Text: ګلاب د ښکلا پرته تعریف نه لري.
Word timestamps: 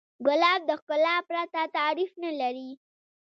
ګلاب 0.25 0.61
د 0.69 0.71
ښکلا 0.79 1.15
پرته 1.29 1.61
تعریف 1.77 2.11
نه 2.23 2.31
لري. 2.39 2.69